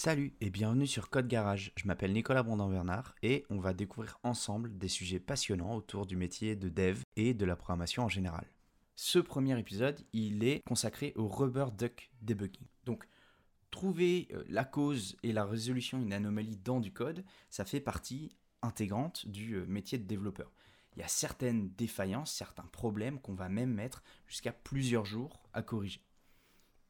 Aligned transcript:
Salut 0.00 0.32
et 0.40 0.48
bienvenue 0.48 0.86
sur 0.86 1.10
Code 1.10 1.26
Garage. 1.26 1.72
Je 1.74 1.88
m'appelle 1.88 2.12
Nicolas 2.12 2.44
Brandon-Bernard 2.44 3.16
et 3.24 3.44
on 3.50 3.58
va 3.58 3.74
découvrir 3.74 4.20
ensemble 4.22 4.78
des 4.78 4.86
sujets 4.86 5.18
passionnants 5.18 5.74
autour 5.74 6.06
du 6.06 6.14
métier 6.14 6.54
de 6.54 6.68
dev 6.68 7.00
et 7.16 7.34
de 7.34 7.44
la 7.44 7.56
programmation 7.56 8.04
en 8.04 8.08
général. 8.08 8.46
Ce 8.94 9.18
premier 9.18 9.58
épisode, 9.58 10.06
il 10.12 10.44
est 10.44 10.62
consacré 10.68 11.14
au 11.16 11.26
Rubber 11.26 11.72
Duck 11.76 12.12
Debugging. 12.22 12.68
Donc, 12.84 13.08
trouver 13.72 14.28
euh, 14.34 14.44
la 14.48 14.64
cause 14.64 15.16
et 15.24 15.32
la 15.32 15.44
résolution 15.44 15.98
d'une 15.98 16.12
anomalie 16.12 16.58
dans 16.58 16.78
du 16.78 16.92
code, 16.92 17.24
ça 17.50 17.64
fait 17.64 17.80
partie 17.80 18.36
intégrante 18.62 19.26
du 19.26 19.54
euh, 19.54 19.66
métier 19.66 19.98
de 19.98 20.06
développeur. 20.06 20.52
Il 20.94 21.00
y 21.00 21.04
a 21.04 21.08
certaines 21.08 21.70
défaillances, 21.70 22.32
certains 22.32 22.68
problèmes 22.70 23.18
qu'on 23.18 23.34
va 23.34 23.48
même 23.48 23.74
mettre 23.74 24.04
jusqu'à 24.28 24.52
plusieurs 24.52 25.06
jours 25.06 25.42
à 25.52 25.62
corriger. 25.62 26.04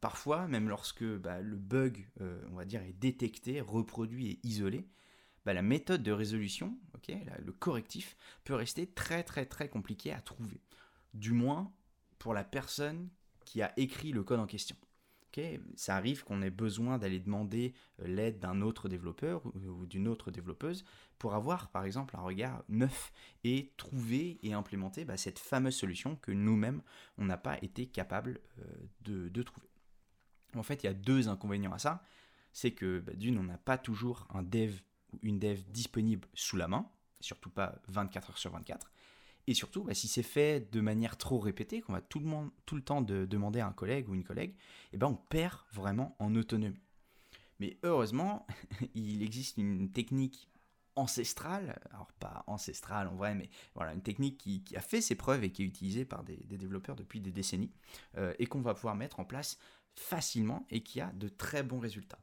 Parfois, 0.00 0.46
même 0.46 0.68
lorsque 0.68 1.04
bah, 1.04 1.40
le 1.40 1.56
bug, 1.56 2.06
euh, 2.20 2.40
on 2.52 2.54
va 2.54 2.64
dire, 2.64 2.82
est 2.82 2.92
détecté, 2.92 3.60
reproduit 3.60 4.30
et 4.30 4.40
isolé, 4.44 4.86
bah, 5.44 5.54
la 5.54 5.62
méthode 5.62 6.02
de 6.02 6.12
résolution, 6.12 6.78
le 7.38 7.52
correctif, 7.52 8.16
peut 8.44 8.54
rester 8.54 8.86
très 8.86 9.22
très 9.22 9.46
très 9.46 9.68
compliqué 9.68 10.12
à 10.12 10.20
trouver. 10.20 10.60
Du 11.14 11.32
moins 11.32 11.72
pour 12.18 12.34
la 12.34 12.44
personne 12.44 13.08
qui 13.44 13.62
a 13.62 13.72
écrit 13.78 14.12
le 14.12 14.22
code 14.22 14.40
en 14.40 14.46
question. 14.46 14.76
ça 15.76 15.96
arrive 15.96 16.24
qu'on 16.24 16.42
ait 16.42 16.50
besoin 16.50 16.98
d'aller 16.98 17.20
demander 17.20 17.72
euh, 18.00 18.08
l'aide 18.08 18.40
d'un 18.40 18.60
autre 18.60 18.88
développeur 18.88 19.42
ou 19.46 19.86
d'une 19.86 20.08
autre 20.08 20.30
développeuse 20.30 20.84
pour 21.18 21.34
avoir 21.34 21.70
par 21.70 21.84
exemple 21.84 22.16
un 22.16 22.22
regard 22.22 22.64
neuf 22.68 23.12
et 23.44 23.72
trouver 23.76 24.38
et 24.42 24.52
implémenter 24.52 25.04
bah, 25.04 25.16
cette 25.16 25.38
fameuse 25.38 25.76
solution 25.76 26.16
que 26.16 26.32
nous-mêmes 26.32 26.82
on 27.18 27.24
n'a 27.24 27.36
pas 27.36 27.56
été 27.62 27.86
capable 27.86 28.40
euh, 28.58 29.28
de 29.30 29.42
trouver. 29.42 29.68
En 30.56 30.62
fait, 30.62 30.82
il 30.82 30.86
y 30.86 30.88
a 30.88 30.94
deux 30.94 31.28
inconvénients 31.28 31.72
à 31.72 31.78
ça. 31.78 32.02
C'est 32.52 32.72
que 32.72 33.00
bah, 33.00 33.12
d'une, 33.14 33.38
on 33.38 33.44
n'a 33.44 33.58
pas 33.58 33.78
toujours 33.78 34.26
un 34.34 34.42
dev 34.42 34.80
ou 35.12 35.18
une 35.22 35.38
dev 35.38 35.60
disponible 35.68 36.28
sous 36.34 36.56
la 36.56 36.68
main, 36.68 36.88
surtout 37.20 37.50
pas 37.50 37.80
24 37.88 38.30
heures 38.30 38.38
sur 38.38 38.52
24. 38.52 38.90
Et 39.46 39.54
surtout, 39.54 39.84
bah, 39.84 39.94
si 39.94 40.08
c'est 40.08 40.22
fait 40.22 40.70
de 40.72 40.80
manière 40.80 41.16
trop 41.16 41.38
répétée, 41.38 41.80
qu'on 41.80 41.94
va 41.94 42.02
tout 42.02 42.20
le, 42.20 42.82
temps 42.82 43.00
de 43.00 43.24
demander 43.24 43.60
à 43.60 43.66
un 43.66 43.72
collègue 43.72 44.08
ou 44.08 44.14
une 44.14 44.24
collègue, 44.24 44.54
eh 44.92 44.98
ben 44.98 45.06
on 45.06 45.14
perd 45.14 45.58
vraiment 45.72 46.16
en 46.18 46.34
autonomie. 46.34 46.82
Mais 47.58 47.78
heureusement, 47.82 48.46
il 48.94 49.22
existe 49.22 49.56
une 49.56 49.90
technique 49.90 50.48
ancestrale, 50.98 51.80
alors 51.90 52.10
pas 52.18 52.44
ancestrale 52.46 53.08
en 53.08 53.14
vrai, 53.14 53.34
mais 53.34 53.48
voilà, 53.74 53.94
une 53.94 54.02
technique 54.02 54.38
qui, 54.38 54.76
a 54.76 54.80
fait 54.80 55.00
ses 55.00 55.14
preuves 55.14 55.44
et 55.44 55.52
qui 55.52 55.62
est 55.62 55.66
utilisée 55.66 56.04
par 56.04 56.24
des, 56.24 56.36
développeurs 56.36 56.96
depuis 56.96 57.20
des 57.20 57.32
décennies, 57.32 57.72
euh, 58.16 58.34
et 58.38 58.46
qu'on 58.46 58.60
va 58.60 58.74
pouvoir 58.74 58.96
mettre 58.96 59.20
en 59.20 59.24
place 59.24 59.58
facilement 59.94 60.66
et 60.70 60.82
qui 60.82 61.00
a 61.00 61.12
de 61.12 61.28
très 61.28 61.62
bons 61.62 61.78
résultats. 61.78 62.20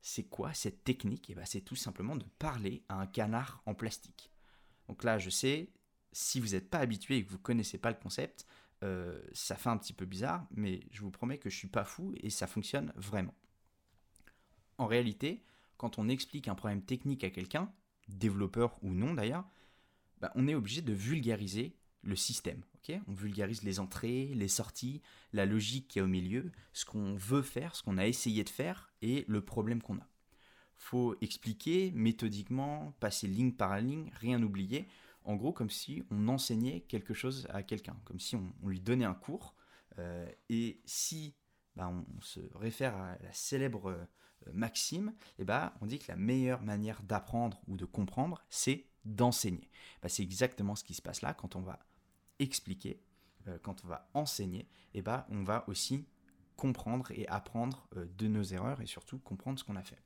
C'est 0.00 0.24
quoi 0.24 0.52
cette 0.54 0.82
technique? 0.84 1.30
Et 1.30 1.32
eh 1.32 1.36
ben, 1.36 1.44
C'est 1.44 1.60
tout 1.60 1.76
simplement 1.76 2.16
de 2.16 2.24
parler 2.38 2.84
à 2.88 3.00
un 3.00 3.06
canard 3.06 3.62
en 3.66 3.74
plastique. 3.74 4.32
Donc 4.88 5.04
là, 5.04 5.18
je 5.18 5.30
sais, 5.30 5.70
si 6.12 6.40
vous 6.40 6.48
n'êtes 6.48 6.70
pas 6.70 6.78
habitué 6.78 7.18
et 7.18 7.24
que 7.24 7.30
vous 7.30 7.36
ne 7.36 7.42
connaissez 7.42 7.78
pas 7.78 7.90
le 7.90 7.96
concept, 7.96 8.46
euh, 8.82 9.22
ça 9.32 9.56
fait 9.56 9.68
un 9.68 9.78
petit 9.78 9.92
peu 9.92 10.06
bizarre, 10.06 10.46
mais 10.50 10.80
je 10.90 11.02
vous 11.02 11.10
promets 11.10 11.38
que 11.38 11.50
je 11.50 11.54
ne 11.54 11.58
suis 11.58 11.68
pas 11.68 11.84
fou 11.84 12.14
et 12.16 12.30
ça 12.30 12.46
fonctionne 12.46 12.92
vraiment. 12.96 13.34
En 14.78 14.86
réalité, 14.86 15.44
quand 15.76 15.98
on 15.98 16.08
explique 16.08 16.48
un 16.48 16.54
problème 16.54 16.82
technique 16.82 17.24
à 17.24 17.30
quelqu'un, 17.30 17.72
développeur 18.18 18.78
ou 18.82 18.92
non 18.92 19.14
d'ailleurs, 19.14 19.44
bah, 20.20 20.32
on 20.34 20.46
est 20.48 20.54
obligé 20.54 20.82
de 20.82 20.92
vulgariser 20.92 21.76
le 22.02 22.16
système. 22.16 22.62
on 23.06 23.12
vulgarise 23.12 23.62
les 23.62 23.80
entrées, 23.80 24.32
les 24.34 24.48
sorties, 24.48 25.02
la 25.32 25.46
logique 25.46 25.88
qui 25.88 25.98
est 25.98 26.02
au 26.02 26.08
milieu, 26.08 26.50
ce 26.72 26.84
qu'on 26.84 27.14
veut 27.14 27.42
faire, 27.42 27.76
ce 27.76 27.82
qu'on 27.82 27.98
a 27.98 28.06
essayé 28.06 28.44
de 28.44 28.48
faire 28.48 28.92
et 29.02 29.24
le 29.28 29.40
problème 29.44 29.82
qu'on 29.82 29.98
a. 29.98 30.08
faut 30.76 31.16
expliquer 31.20 31.92
méthodiquement, 31.92 32.92
passer 32.98 33.28
ligne 33.28 33.52
par 33.52 33.80
ligne, 33.80 34.10
rien 34.14 34.42
oublier. 34.42 34.88
En 35.24 35.36
gros, 35.36 35.52
comme 35.52 35.70
si 35.70 36.02
on 36.10 36.26
enseignait 36.26 36.80
quelque 36.80 37.14
chose 37.14 37.46
à 37.50 37.62
quelqu'un, 37.62 37.96
comme 38.04 38.18
si 38.18 38.34
on, 38.34 38.52
lui 38.64 38.80
donnait 38.80 39.04
un 39.04 39.14
cours. 39.14 39.54
Euh, 39.98 40.26
et 40.48 40.80
si 40.84 41.34
bah, 41.76 41.88
on 41.88 42.20
se 42.20 42.40
réfère 42.54 42.96
à 42.96 43.16
la 43.22 43.32
célèbre 43.32 43.90
euh, 43.90 44.04
maxime, 44.52 45.12
et 45.38 45.42
eh 45.42 45.44
bah, 45.44 45.74
on 45.80 45.86
dit 45.86 45.98
que 45.98 46.08
la 46.08 46.16
meilleure 46.16 46.62
manière 46.62 47.02
d'apprendre 47.02 47.60
ou 47.68 47.76
de 47.76 47.84
comprendre, 47.84 48.44
c'est 48.48 48.86
d'enseigner. 49.04 49.70
Bah, 50.02 50.08
c'est 50.08 50.22
exactement 50.22 50.74
ce 50.74 50.84
qui 50.84 50.94
se 50.94 51.02
passe 51.02 51.22
là 51.22 51.34
quand 51.34 51.56
on 51.56 51.60
va 51.60 51.78
expliquer, 52.38 53.00
euh, 53.48 53.58
quand 53.62 53.84
on 53.84 53.88
va 53.88 54.08
enseigner, 54.14 54.68
eh 54.94 55.02
ben, 55.02 55.24
on 55.30 55.42
va 55.42 55.64
aussi 55.68 56.06
comprendre 56.56 57.10
et 57.12 57.26
apprendre 57.28 57.88
euh, 57.96 58.06
de 58.16 58.28
nos 58.28 58.42
erreurs 58.42 58.80
et 58.80 58.86
surtout 58.86 59.18
comprendre 59.18 59.58
ce 59.58 59.64
qu'on 59.64 59.76
a 59.76 59.82
fait. 59.82 60.02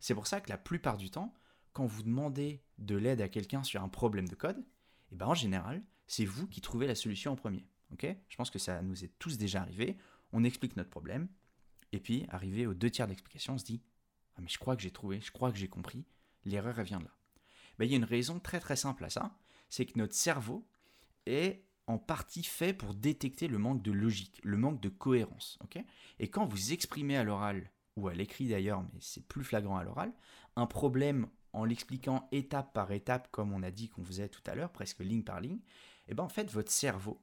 C'est 0.00 0.14
pour 0.14 0.26
ça 0.26 0.40
que 0.40 0.50
la 0.50 0.58
plupart 0.58 0.96
du 0.96 1.10
temps, 1.10 1.32
quand 1.72 1.86
vous 1.86 2.02
demandez 2.02 2.62
de 2.78 2.96
l'aide 2.96 3.20
à 3.20 3.28
quelqu'un 3.28 3.62
sur 3.64 3.82
un 3.82 3.88
problème 3.88 4.28
de 4.28 4.34
code, 4.34 4.64
eh 5.12 5.16
ben 5.16 5.26
en 5.26 5.34
général, 5.34 5.82
c'est 6.06 6.24
vous 6.24 6.46
qui 6.46 6.60
trouvez 6.60 6.86
la 6.86 6.94
solution 6.94 7.32
en 7.32 7.36
premier. 7.36 7.66
Je 8.00 8.36
pense 8.36 8.50
que 8.50 8.58
ça 8.58 8.82
nous 8.82 9.04
est 9.04 9.12
tous 9.18 9.38
déjà 9.38 9.60
arrivé. 9.60 9.96
On 10.32 10.44
explique 10.44 10.76
notre 10.76 10.90
problème, 10.90 11.28
et 11.92 12.00
puis 12.00 12.26
arrivé 12.28 12.66
aux 12.66 12.74
deux 12.74 12.90
tiers 12.90 13.08
d'explication, 13.08 13.54
on 13.54 13.58
se 13.58 13.64
dit 13.64 13.82
Ah, 14.36 14.40
mais 14.40 14.48
je 14.48 14.58
crois 14.58 14.76
que 14.76 14.82
j'ai 14.82 14.90
trouvé, 14.90 15.20
je 15.20 15.32
crois 15.32 15.52
que 15.52 15.58
j'ai 15.58 15.68
compris, 15.68 16.04
l'erreur, 16.44 16.78
elle 16.78 16.86
vient 16.86 16.98
de 16.98 17.04
là. 17.04 17.16
Ben, 17.78 17.84
il 17.84 17.90
y 17.90 17.94
a 17.94 17.98
une 17.98 18.04
raison 18.04 18.40
très 18.40 18.60
très 18.60 18.76
simple 18.76 19.04
à 19.04 19.10
ça 19.10 19.36
c'est 19.68 19.86
que 19.86 19.98
notre 19.98 20.14
cerveau, 20.14 20.66
est 21.26 21.64
en 21.86 21.98
partie 21.98 22.42
fait 22.42 22.72
pour 22.72 22.94
détecter 22.94 23.48
le 23.48 23.58
manque 23.58 23.82
de 23.82 23.92
logique, 23.92 24.40
le 24.42 24.56
manque 24.56 24.80
de 24.80 24.88
cohérence. 24.88 25.58
et 26.18 26.28
quand 26.28 26.46
vous 26.46 26.72
exprimez 26.72 27.16
à 27.16 27.24
l'oral, 27.24 27.70
ou 27.96 28.08
à 28.08 28.14
l'écrit 28.14 28.48
d'ailleurs, 28.48 28.82
mais 28.82 29.00
c'est 29.00 29.26
plus 29.26 29.44
flagrant 29.44 29.78
à 29.78 29.84
l'oral, 29.84 30.12
un 30.56 30.66
problème 30.66 31.28
en 31.52 31.64
l'expliquant 31.64 32.28
étape 32.32 32.72
par 32.74 32.92
étape, 32.92 33.28
comme 33.30 33.52
on 33.52 33.62
a 33.62 33.70
dit 33.70 33.88
qu'on 33.88 34.04
faisait 34.04 34.28
tout 34.28 34.42
à 34.46 34.54
l'heure, 34.54 34.70
presque 34.70 35.00
ligne 35.00 35.22
par 35.22 35.40
ligne, 35.40 35.60
et 36.08 36.12
eh 36.12 36.14
ben 36.14 36.24
en 36.24 36.28
fait 36.28 36.50
votre 36.50 36.70
cerveau, 36.70 37.20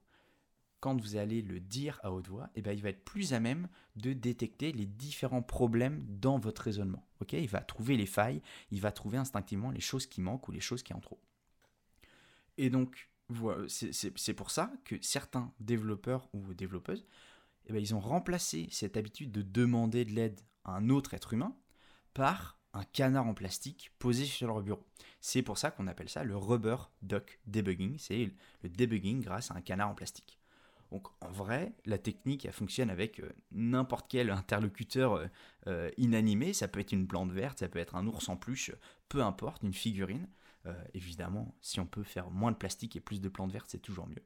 quand 0.84 1.00
vous 1.00 1.16
allez 1.16 1.42
le 1.42 1.62
dire 1.62 1.98
à 2.04 2.12
haute 2.12 2.28
voix, 2.28 2.50
eh 2.56 2.62
ben 2.62 2.74
il 2.74 2.82
va 2.82 2.90
être 2.90 3.06
plus 3.06 3.34
à 3.34 3.40
même 3.40 3.70
de 3.96 4.12
détecter 4.12 4.74
les 4.74 4.86
différents 4.86 5.42
problèmes 5.42 6.06
dans 6.10 6.38
votre 6.38 6.62
raisonnement. 6.62 7.08
il 7.32 7.48
va 7.48 7.62
trouver 7.62 7.96
les 7.96 8.06
failles, 8.06 8.42
il 8.70 8.82
va 8.82 8.92
trouver 8.92 9.18
instinctivement 9.18 9.72
les 9.72 9.80
choses 9.80 10.06
qui 10.06 10.20
manquent 10.20 10.46
ou 10.50 10.52
les 10.52 10.60
choses 10.60 10.84
qui 10.84 10.94
en 10.94 11.00
trop. 11.00 11.22
Et 12.58 12.70
donc, 12.70 13.10
c'est 13.70 14.34
pour 14.34 14.52
ça 14.52 14.74
que 14.84 14.96
certains 15.02 15.54
développeurs 15.62 16.28
ou 16.34 16.54
développeuses, 16.54 17.06
eh 17.68 17.72
ben, 17.72 17.80
ils 17.80 17.96
ont 17.96 18.02
remplacé 18.02 18.68
cette 18.70 18.98
habitude 18.98 19.32
de 19.32 19.42
demander 19.42 20.04
de 20.04 20.12
l'aide 20.12 20.42
à 20.66 20.76
un 20.76 20.90
autre 20.90 21.14
être 21.14 21.32
humain 21.32 21.56
par 22.14 22.60
un 22.74 22.84
canard 22.84 23.28
en 23.28 23.34
plastique 23.34 23.94
posé 24.00 24.26
sur 24.26 24.48
leur 24.48 24.62
bureau. 24.62 24.86
C'est 25.22 25.44
pour 25.44 25.58
ça 25.58 25.72
qu'on 25.72 25.88
appelle 25.88 26.10
ça 26.10 26.26
le 26.26 26.36
rubber 26.36 26.76
duck 27.02 27.40
debugging, 27.46 27.98
c'est 28.00 28.34
le 28.64 28.70
debugging 28.70 29.22
grâce 29.22 29.50
à 29.50 29.56
un 29.56 29.62
canard 29.62 29.88
en 29.88 29.96
plastique. 29.96 30.43
Donc 30.94 31.08
en 31.22 31.32
vrai, 31.32 31.74
la 31.88 31.98
technique 31.98 32.46
elle 32.46 32.52
fonctionne 32.52 32.92
avec 32.92 33.20
euh, 33.20 33.34
n'importe 33.52 34.06
quel 34.08 34.30
interlocuteur 34.30 35.14
euh, 35.14 35.26
euh, 35.66 35.90
inanimé, 35.98 36.54
ça 36.54 36.68
peut 36.68 36.80
être 36.80 36.92
une 36.92 37.08
plante 37.08 37.32
verte, 37.32 37.60
ça 37.60 37.68
peut 37.68 37.80
être 37.80 37.96
un 37.96 38.06
ours 38.06 38.30
en 38.30 38.38
peluche, 38.38 38.72
peu 39.10 39.24
importe, 39.24 39.64
une 39.64 39.74
figurine. 39.74 40.28
Évidemment, 40.94 41.54
si 41.60 41.82
on 41.82 41.86
peut 41.86 42.04
faire 42.04 42.32
moins 42.32 42.54
de 42.54 42.56
plastique 42.56 42.96
et 42.96 43.02
plus 43.02 43.20
de 43.20 43.28
plantes 43.28 43.52
vertes, 43.52 43.70
c'est 43.70 43.82
toujours 43.82 44.08
mieux. 44.08 44.24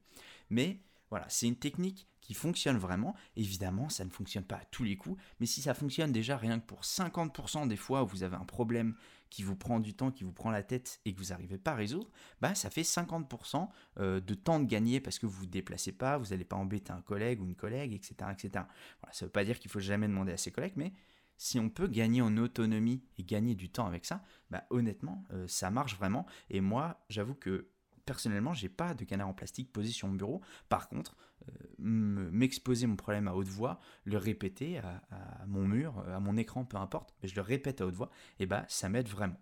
Mais 0.51 0.77
voilà, 1.09 1.25
c'est 1.29 1.47
une 1.47 1.55
technique 1.55 2.07
qui 2.21 2.33
fonctionne 2.33 2.77
vraiment. 2.77 3.15
Évidemment, 3.35 3.87
ça 3.89 4.03
ne 4.03 4.09
fonctionne 4.09 4.43
pas 4.43 4.57
à 4.57 4.65
tous 4.65 4.83
les 4.83 4.97
coups, 4.97 5.21
mais 5.39 5.45
si 5.45 5.61
ça 5.61 5.73
fonctionne 5.73 6.11
déjà 6.11 6.37
rien 6.37 6.59
que 6.59 6.65
pour 6.65 6.81
50% 6.81 7.67
des 7.67 7.77
fois 7.77 8.03
où 8.03 8.07
vous 8.07 8.23
avez 8.23 8.35
un 8.35 8.45
problème 8.45 8.95
qui 9.29 9.43
vous 9.43 9.55
prend 9.55 9.79
du 9.79 9.93
temps, 9.93 10.11
qui 10.11 10.23
vous 10.23 10.31
prend 10.31 10.51
la 10.51 10.63
tête 10.63 10.99
et 11.05 11.13
que 11.13 11.19
vous 11.19 11.29
n'arrivez 11.29 11.57
pas 11.57 11.71
à 11.71 11.75
résoudre, 11.75 12.09
bah 12.41 12.55
ça 12.55 12.69
fait 12.69 12.81
50% 12.81 13.69
euh, 13.99 14.19
de 14.19 14.33
temps 14.33 14.59
de 14.59 14.65
gagner 14.65 14.99
parce 14.99 15.19
que 15.19 15.25
vous 15.25 15.35
ne 15.35 15.39
vous 15.39 15.45
déplacez 15.47 15.91
pas, 15.91 16.17
vous 16.17 16.27
n'allez 16.27 16.45
pas 16.45 16.55
embêter 16.55 16.91
un 16.91 17.01
collègue 17.01 17.41
ou 17.41 17.45
une 17.45 17.55
collègue, 17.55 17.93
etc. 17.93 18.15
etc. 18.31 18.65
Voilà, 19.01 19.13
ça 19.13 19.25
ne 19.25 19.27
veut 19.27 19.33
pas 19.33 19.45
dire 19.45 19.59
qu'il 19.59 19.71
faut 19.71 19.79
jamais 19.79 20.07
demander 20.07 20.33
à 20.33 20.37
ses 20.37 20.51
collègues, 20.51 20.75
mais 20.75 20.93
si 21.37 21.59
on 21.59 21.69
peut 21.69 21.87
gagner 21.87 22.21
en 22.21 22.35
autonomie 22.37 23.03
et 23.17 23.23
gagner 23.23 23.55
du 23.55 23.69
temps 23.69 23.85
avec 23.85 24.05
ça, 24.05 24.23
bah, 24.49 24.65
honnêtement, 24.69 25.23
euh, 25.31 25.47
ça 25.47 25.69
marche 25.69 25.95
vraiment. 25.95 26.25
Et 26.49 26.61
moi, 26.61 27.05
j'avoue 27.09 27.35
que 27.35 27.69
personnellement, 28.07 28.55
j'ai 28.55 28.69
pas 28.69 28.95
de 28.95 29.03
canard 29.03 29.27
en 29.27 29.33
plastique 29.33 29.71
posé 29.71 29.89
sur 29.89 30.07
mon 30.07 30.15
bureau. 30.15 30.41
Par 30.69 30.89
contre, 30.89 31.15
euh, 31.49 31.51
m'exposer 31.79 32.87
mon 32.87 32.95
problème 32.95 33.27
à 33.27 33.35
haute 33.35 33.47
voix, 33.47 33.79
le 34.05 34.17
répéter 34.17 34.79
à, 34.79 35.45
mon 35.45 35.67
mur, 35.67 35.99
à 36.07 36.19
mon 36.19 36.37
écran, 36.37 36.65
peu 36.65 36.77
importe, 36.77 37.13
mais 37.21 37.29
je 37.29 37.35
le 37.35 37.41
répète 37.41 37.81
à 37.81 37.85
haute 37.85 37.93
voix, 37.93 38.09
et 38.39 38.47
bah 38.47 38.65
ça 38.67 38.89
m'aide 38.89 39.07
vraiment. 39.07 39.39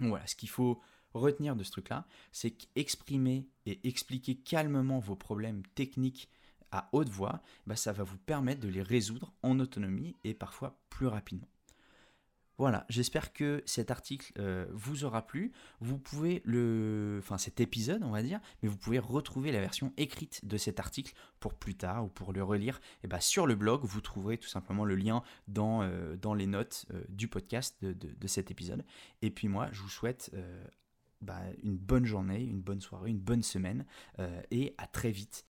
voilà, 0.00 0.26
ce 0.26 0.36
qu'il 0.36 0.50
faut 0.50 0.82
retenir 1.14 1.56
de 1.56 1.62
ce 1.62 1.70
truc-là, 1.70 2.06
c'est 2.32 2.50
qu'exprimer 2.50 3.48
et 3.64 3.88
expliquer 3.88 4.34
calmement 4.34 4.98
vos 4.98 5.16
problèmes 5.16 5.62
techniques 5.74 6.28
à 6.72 6.88
haute 6.92 7.08
voix, 7.08 7.40
bah, 7.66 7.76
ça 7.76 7.92
va 7.92 8.02
vous 8.02 8.18
permettre 8.18 8.60
de 8.60 8.68
les 8.68 8.82
résoudre 8.82 9.32
en 9.42 9.58
autonomie 9.60 10.16
et 10.24 10.34
parfois 10.34 10.78
plus 10.90 11.06
rapidement. 11.06 11.48
Voilà, 12.58 12.86
j'espère 12.88 13.34
que 13.34 13.62
cet 13.66 13.90
article 13.90 14.32
euh, 14.38 14.66
vous 14.72 15.04
aura 15.04 15.26
plu. 15.26 15.52
Vous 15.80 15.98
pouvez 15.98 16.40
le, 16.44 17.16
enfin 17.18 17.36
cet 17.36 17.60
épisode, 17.60 18.02
on 18.02 18.10
va 18.10 18.22
dire, 18.22 18.40
mais 18.62 18.68
vous 18.68 18.78
pouvez 18.78 18.98
retrouver 18.98 19.52
la 19.52 19.60
version 19.60 19.92
écrite 19.98 20.44
de 20.46 20.56
cet 20.56 20.80
article 20.80 21.14
pour 21.38 21.52
plus 21.54 21.74
tard 21.74 22.04
ou 22.04 22.08
pour 22.08 22.32
le 22.32 22.42
relire. 22.42 22.80
Et 23.04 23.08
bah 23.08 23.20
sur 23.20 23.46
le 23.46 23.56
blog, 23.56 23.84
vous 23.84 24.00
trouverez 24.00 24.38
tout 24.38 24.48
simplement 24.48 24.86
le 24.86 24.96
lien 24.96 25.22
dans, 25.48 25.82
euh, 25.82 26.16
les 26.34 26.46
notes 26.46 26.86
euh, 26.92 27.04
du 27.10 27.28
podcast 27.28 27.76
de, 27.82 27.92
de, 27.92 28.26
cet 28.26 28.50
épisode. 28.50 28.84
Et 29.20 29.30
puis 29.30 29.48
moi, 29.48 29.68
je 29.72 29.82
vous 29.82 29.88
souhaite 29.88 30.32
bah, 31.20 31.40
une 31.62 31.76
bonne 31.76 32.04
journée, 32.04 32.42
une 32.42 32.60
bonne 32.60 32.80
soirée, 32.80 33.10
une 33.10 33.20
bonne 33.20 33.42
semaine, 33.42 33.86
et 34.50 34.74
à 34.76 34.86
très 34.86 35.10
vite 35.10 35.44